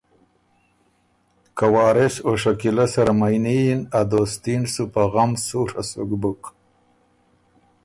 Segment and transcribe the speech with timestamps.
[1.57, 6.11] که وارث او شکیلۀ سره مئني یِن ا دوستي ن سُو په غم سُوڒه سُک
[6.21, 6.41] بُک